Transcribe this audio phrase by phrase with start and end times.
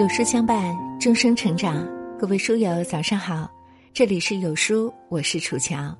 [0.00, 1.86] 有书相伴，终生成长。
[2.18, 3.46] 各位书友，早上好，
[3.92, 5.94] 这里是有书，我是楚乔。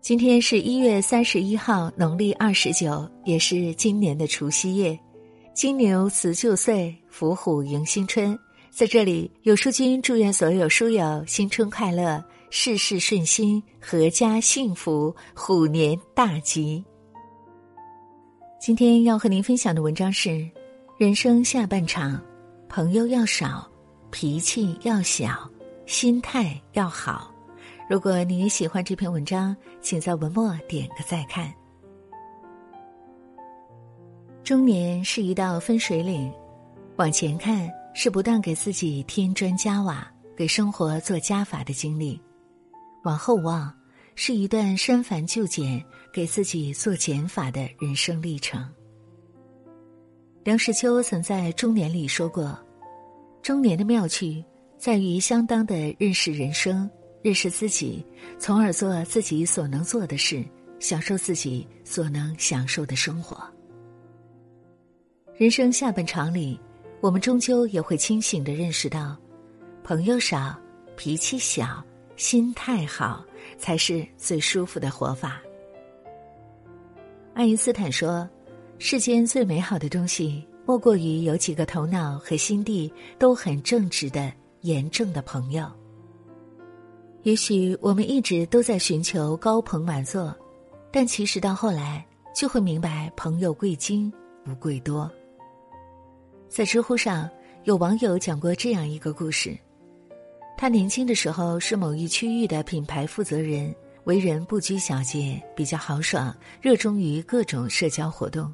[0.00, 4.96] 今天是一月三十一号，农历二十九，也是今年的除夕夜。
[5.54, 8.38] 金牛辞旧岁，伏虎迎新春。
[8.70, 16.84] 在这里，有书君祝愿所有书友新春快乐，事事顺心，阖家幸福，虎年大吉。
[18.60, 20.48] 今天要和您分享的文章是：
[20.96, 22.22] 人生下半场。
[22.68, 23.66] 朋友要少，
[24.10, 25.50] 脾气要小，
[25.86, 27.34] 心态要好。
[27.88, 31.50] 如果你也喜欢这篇文章，请在文末点个再看。
[34.44, 36.30] 中年是一道分水岭，
[36.96, 40.06] 往前看是不断给自己添砖加瓦、
[40.36, 42.20] 给生活做加法的经历；
[43.02, 43.74] 往后望
[44.14, 48.68] 是一段删繁就简、给自己做减法的人生历程。
[50.44, 52.58] 梁实秋曾在《中年》里说过
[53.48, 54.44] ：“中年的妙趣
[54.76, 56.86] 在于相当的认识人生，
[57.22, 58.04] 认识自己，
[58.38, 60.44] 从而做自己所能做的事，
[60.78, 63.42] 享受自己所能享受的生活。
[65.34, 66.60] 人生下半场里，
[67.00, 69.16] 我们终究也会清醒的认识到，
[69.82, 70.54] 朋友少，
[70.94, 71.82] 脾气小，
[72.16, 73.24] 心态好，
[73.56, 75.40] 才是最舒服的活法。”
[77.32, 78.28] 爱因斯坦说。
[78.80, 84.30] 世间最美好的东西，莫过于有几个头脑和心地都很正直的
[84.60, 85.66] 严正的朋友。
[87.22, 90.36] 也许我们一直都在寻求高朋满座，
[90.92, 94.12] 但其实到后来就会明白，朋友贵精
[94.44, 95.10] 不贵多。
[96.50, 97.26] 在知乎上，
[97.64, 99.56] 有网友讲过这样一个故事：
[100.54, 103.74] 他年轻的时候是某一区域的品牌负责人，
[104.04, 108.52] 为人不拘小节，比较豪爽，热衷于各种社交活动。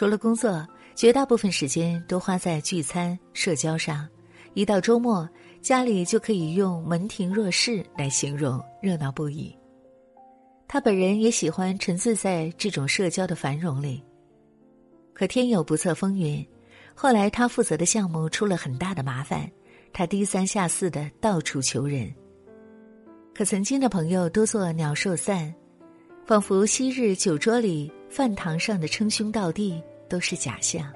[0.00, 4.08] 除了工作，绝大部分时间都花在聚餐、社交上。
[4.54, 5.28] 一到周末，
[5.60, 9.54] 家里就可以用“门庭若市”来形容，热闹不已。
[10.66, 14.02] 他本人也喜欢沉醉在这种社交的繁荣里。
[15.12, 16.48] 可天有不测风云，
[16.94, 19.46] 后来他负责的项目出了很大的麻烦，
[19.92, 22.10] 他低三下四的到处求人。
[23.34, 25.54] 可曾经的朋友都做鸟兽散，
[26.24, 27.92] 仿佛昔日酒桌里。
[28.10, 30.92] 饭堂上的称兄道弟都是假象。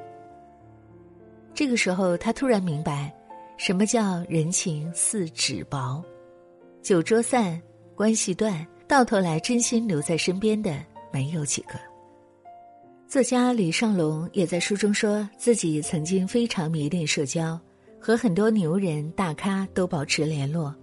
[1.55, 3.15] 这个时候，他突然明白，
[3.57, 6.05] 什么叫人情似纸薄，
[6.83, 7.59] 酒桌散，
[7.95, 10.77] 关系断，到头来真心留在身边的
[11.13, 11.79] 没有几个。
[13.07, 17.57] 作家李尚龙也在书中说自己曾经非常迷恋社交，
[18.01, 20.75] 和很多牛人大咖都保持联络，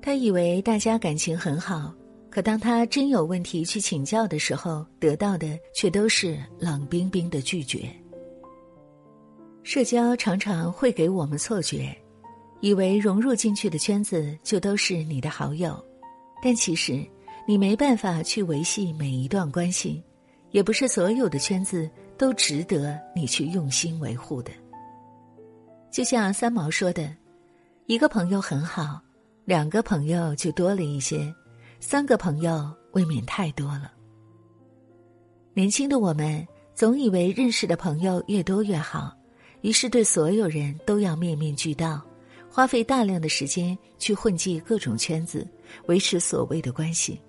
[0.00, 1.92] 他以为大家感情很好。
[2.30, 7.90] 可当他真有问题去请教的时候，得到的却都是冷冰冰的拒绝。
[9.62, 11.96] 社交常常会给我们错觉，
[12.60, 15.82] 以为融入进去的圈子就都是你的好友，
[16.42, 17.04] 但其实
[17.46, 20.02] 你没办法去维系每一段关系，
[20.50, 24.50] 也不是所有的圈子都值得你去用心维护的。
[25.90, 27.10] 就像三毛说的
[27.86, 29.00] ：“一个朋友很好，
[29.44, 31.34] 两个朋友就多了一些。”
[31.80, 33.92] 三个朋友未免太多了。
[35.54, 39.16] 年轻的我们总以为认识的朋友越多越好，
[39.60, 42.00] 于是对所有人都要面面俱到，
[42.50, 45.46] 花费大量的时间去混迹各种圈子，
[45.86, 47.20] 维持所谓的关系。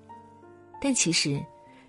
[0.82, 1.42] 但其实，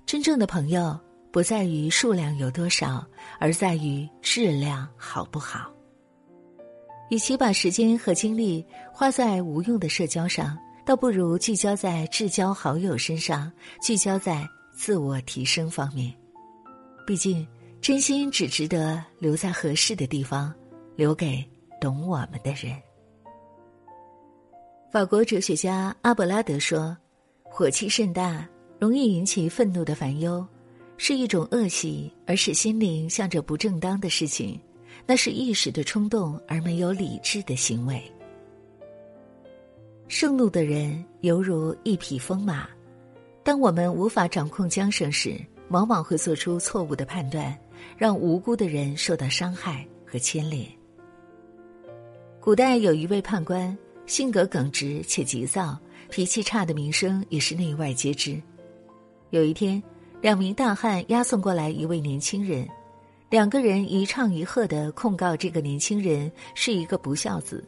[0.05, 0.99] 真正的朋友
[1.31, 3.05] 不在于数量有多少，
[3.39, 5.71] 而在于质量好不好。
[7.11, 10.57] 与其把时间和精力花在无用的社交上。
[10.91, 13.49] 倒不如聚焦在至交好友身上，
[13.81, 16.13] 聚焦在自我提升方面。
[17.07, 17.47] 毕竟，
[17.81, 20.53] 真心只值得留在合适的地方，
[20.97, 21.49] 留给
[21.81, 22.77] 懂我们的人。
[24.91, 26.99] 法国哲学家阿伯拉德说
[27.49, 28.45] ：“火气甚大，
[28.81, 30.45] 容易引起愤怒的烦忧，
[30.97, 34.61] 是一种恶习，而使心灵向着不正当的事情。
[35.07, 38.03] 那是一时的冲动，而没有理智的行为。”
[40.11, 42.69] 盛怒的人犹如一匹疯马，
[43.45, 47.57] 当我们无法掌控缰绳时，往往会做出错误的判断，
[47.97, 50.67] 让无辜的人受到伤害和牵连。
[52.41, 55.79] 古代有一位判官，性格耿直且急躁，
[56.11, 58.37] 脾气差的名声也是内外皆知。
[59.31, 59.81] 有一天，
[60.21, 62.69] 两名大汉押送过来一位年轻人，
[63.31, 67.65] 两个人一唱一和的控告这个年轻人是一个不孝子。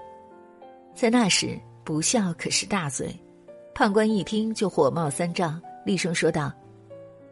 [0.93, 1.56] 在那时。
[1.84, 3.14] 不孝可是大罪，
[3.75, 6.52] 判官一听就火冒三丈，厉声说道：“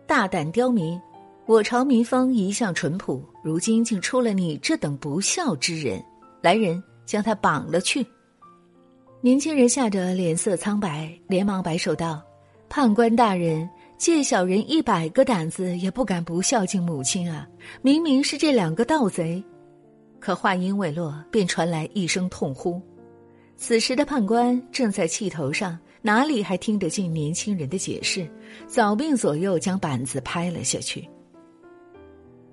[0.07, 1.01] 大胆刁民！
[1.47, 6.03] 我朝民风一向淳朴，如今竟出了你这等不孝之人，
[6.41, 8.07] 来人，将他绑了去。
[9.21, 12.23] 年轻人吓得脸色苍白，连忙摆手道
[12.69, 13.69] ：“判官大人，
[13.99, 17.47] 借小人一百个胆子也不敢不孝敬母亲啊！
[17.83, 19.43] 明明是这两个盗贼。”
[20.21, 22.81] 可话音未落，便传来一声痛呼。
[23.61, 28.27] 此时的判官正在气头上，哪里还听得进年轻人的解释？
[28.67, 31.07] 早病左右将板子拍了下去。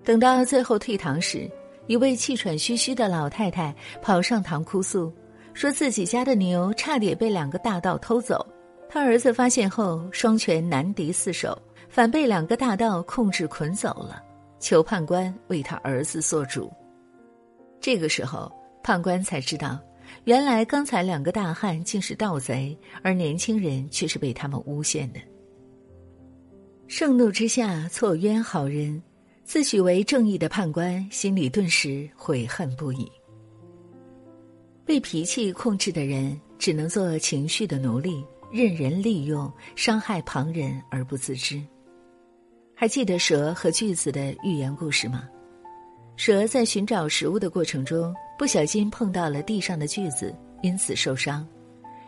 [0.04, 1.50] 等到最后退堂时，
[1.86, 5.09] 一位气喘吁吁的老太太跑上堂哭诉，
[5.54, 8.45] 说自己家的牛差点被两个大盗偷走。
[8.89, 11.57] 他儿子发现后，双拳难敌四手，
[11.88, 14.21] 反被两个大盗控制捆走了，
[14.59, 16.69] 求判官为他儿子做主。
[17.80, 18.51] 这个时候，
[18.83, 19.80] 判官才知道，
[20.25, 25.19] 原来刚才两个大汉竟是盗贼，而年轻人却是被他们诬陷的。
[26.88, 29.01] 盛怒之下，错冤好人。
[29.44, 33.09] 自诩为正义的判官，心里顿时悔恨不已。
[34.86, 41.62] 被脾气控制的人，只能做情绪的奴隶，任人利用，伤害旁人而不自知。
[42.75, 45.30] 还记得蛇和锯子的寓言故事吗？
[46.17, 51.47] 蛇在寻找食物的过程中，不小心碰到了地上的锯子，因此受伤。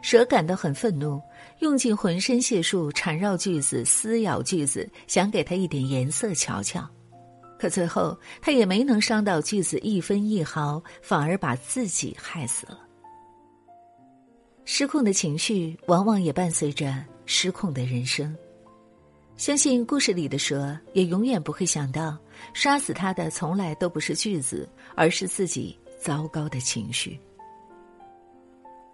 [0.01, 1.21] 蛇感到很愤怒，
[1.59, 6.89] 用尽浑身解数缠绕锯子，撕咬锯子，想给它一点颜色瞧瞧。
[7.59, 12.79] 可最后，他也没能伤到锯子一分一毫，反而把自己害死了。
[14.65, 16.95] 失控的情绪往往也伴随着
[17.25, 18.35] 失控的人生。
[19.39, 22.17] 相信故事里的蛇也永远不会想到，
[22.53, 27.17] 杀死他的从来都不是句子，而是自己糟糕的情绪。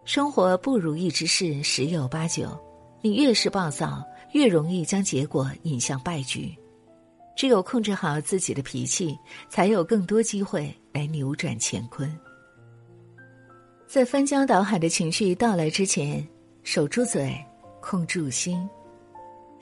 [0.04, 2.56] 生活不如意之事十有八九，
[3.02, 4.04] 你越是暴躁，
[4.34, 6.56] 越容易将结果引向败局。
[7.36, 9.18] 只有控制好自己的脾气，
[9.50, 12.08] 才有更多机会来扭转乾坤。
[13.88, 16.24] 在翻江倒海的情绪到来之前，
[16.62, 17.36] 守住嘴，
[17.82, 18.70] 控住心，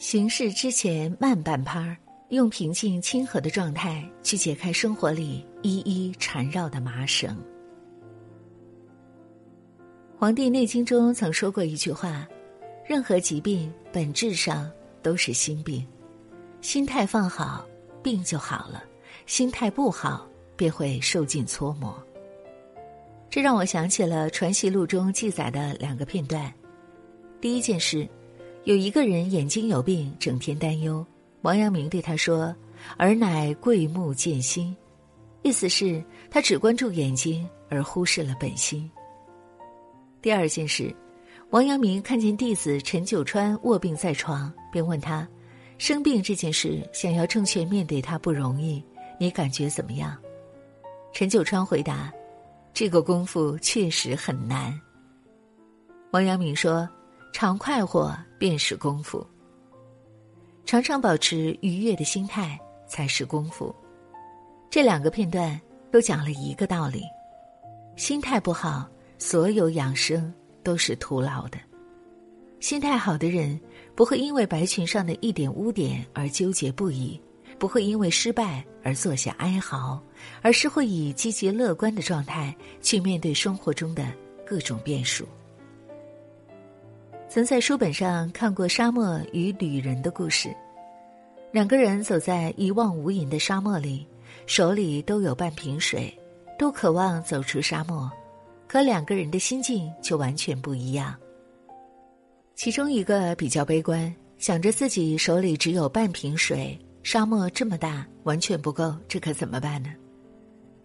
[0.03, 1.95] 行事之前慢半拍儿，
[2.27, 7.33] 用平静亲和的状态去解开生活里一一缠绕的麻绳。
[10.19, 12.27] 《黄帝内经》中曾说过一句话
[12.85, 14.69] ：“任何疾病本质上
[15.01, 15.87] 都是心病。”
[16.59, 17.65] 心态放好，
[18.03, 18.83] 病就好了；
[19.25, 20.27] 心态不好，
[20.57, 21.97] 便会受尽搓磨。
[23.29, 26.53] 这让我想起了《传习录》中记载的两个片段。
[27.39, 28.05] 第一件事，
[28.65, 31.05] 有一个人眼睛有病，整天担忧。
[31.41, 32.55] 王阳明对他说
[32.97, 34.73] ：“尔乃贵目见心。”
[35.43, 36.01] 意思是，
[36.31, 38.89] 他只关注眼睛，而忽视了本心。
[40.21, 40.95] 第二件事，
[41.49, 45.27] 王阳明看见弟子陈九川卧病在床，便问他。
[45.77, 48.81] 生病这件事，想要正确面对它不容易，
[49.19, 50.17] 你感觉怎么样？
[51.11, 52.09] 陈九川回答
[52.73, 54.73] ：“这个功夫确实很难。”
[56.11, 56.87] 王阳明说
[57.33, 59.27] ：“常快活便是功夫，
[60.63, 62.57] 常常保持愉悦的心态
[62.87, 63.75] 才是功夫。”
[64.71, 65.59] 这两个片段
[65.91, 67.03] 都讲了一个道理：
[67.97, 68.87] 心态不好，
[69.17, 70.33] 所有养生
[70.63, 71.57] 都是徒劳的。
[72.61, 73.59] 心态好的人。
[73.95, 77.21] 不会因为白裙上的一点污点而纠结不已，
[77.59, 80.01] 不会因为失败而坐下哀嚎，
[80.41, 84.11] 而是会以积极乐观的状态去面对生活中的
[84.43, 85.27] 各种变数。
[87.33, 90.55] 曾在书本上看过沙漠与旅人的故事，
[91.51, 94.05] 两个人走在一望无垠的沙漠里，
[94.45, 96.15] 手里都有半瓶水，
[96.59, 98.07] 都渴望走出沙漠，
[98.67, 101.15] 可两个人的心境却完全不一样。
[102.53, 109.89] 其中一个比较悲观，想着自己手里只有半瓶水，沙漠这么大，完全不够，这可怎么办呢？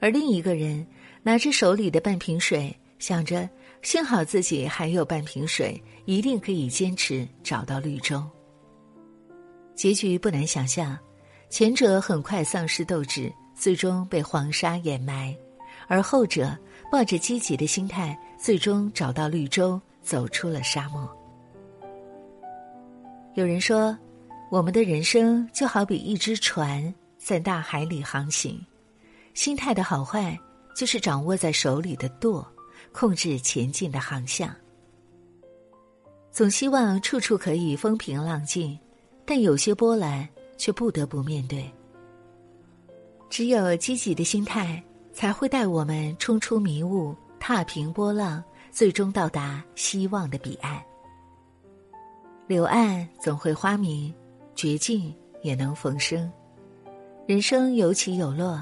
[0.01, 0.87] 而另一个人
[1.23, 3.47] 拿着手里的半瓶水，想着
[3.83, 8.23] 幸好自己还有半瓶水，一定可以坚持找到绿洲。
[9.75, 10.99] 结局不难想象，
[11.49, 15.35] 前者很快丧失斗志，最终被黄沙掩埋，
[15.87, 16.57] 而后者
[16.91, 21.09] 抱着积极的心态，最终找到绿洲，走出了沙漠。
[23.35, 23.97] 有人说，
[24.51, 28.61] 我们的人生就好比一只船在大海里航行，
[29.35, 30.37] 心态的好坏
[30.75, 32.45] 就是掌握在手里的舵，
[32.99, 34.53] 控制前进的航向。
[36.33, 38.77] 总希望处处可以风平浪静，
[39.25, 41.65] 但有些波澜却不得不面对。
[43.31, 50.83] 只有积极的心态，才会带我们冲出迷雾，踏平波浪，最终到达希望的彼岸。
[52.49, 54.13] 柳暗总会花明，
[54.57, 56.29] 绝境也能逢生。
[57.29, 58.61] 人生有起有落，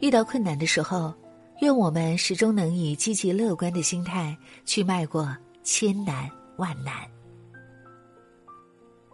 [0.00, 1.14] 遇到困难的时候，
[1.60, 4.36] 愿我们始终能以积极乐观的心态
[4.66, 6.94] 去迈过千难万难。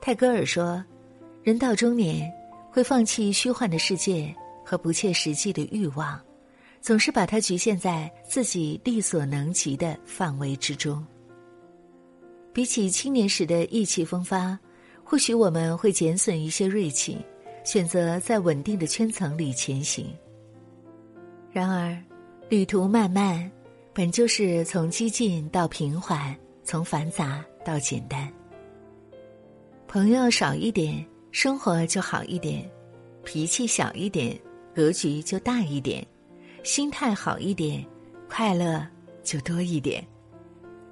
[0.00, 0.84] 泰戈尔说
[1.44, 2.28] ：“人到中年，
[2.68, 4.34] 会放弃虚幻的世界
[4.64, 6.20] 和不切实际的欲望，
[6.80, 11.04] 总是把它局限在自己力所能及的范围之中。
[12.52, 14.58] 比起青年时的意气风发，
[15.04, 17.24] 或许我们会减损一些锐气，
[17.64, 20.12] 选择在稳定的圈层里前行。
[21.52, 21.96] 然而。”
[22.52, 23.50] 旅途漫漫，
[23.94, 28.30] 本就是从激进到平缓，从繁杂到简单。
[29.88, 32.62] 朋友少一点，生活就好一点；
[33.24, 34.38] 脾气小一点，
[34.74, 36.04] 格局就大一点；
[36.62, 37.82] 心态好一点，
[38.28, 38.86] 快乐
[39.24, 40.06] 就多一点。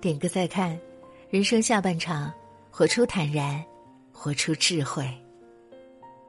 [0.00, 0.80] 点个再看，
[1.28, 2.32] 人生下半场，
[2.70, 3.62] 活出坦然，
[4.12, 5.06] 活出智慧。